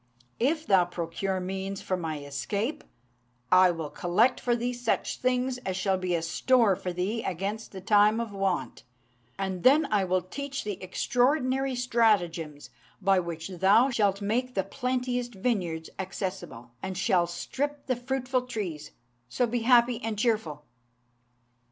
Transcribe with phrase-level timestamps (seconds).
[0.39, 2.83] If thou procure means for my escape,
[3.51, 7.71] I will collect for thee such things as shall be a store for thee against
[7.71, 8.81] the time of want,
[9.37, 15.27] and then I will teach thee extraordinary stratagems by which thou shalt make the plenteous
[15.27, 18.93] vineyards accessible, and shalt strip the fruitful trees:
[19.29, 20.65] so be happy and cheerful."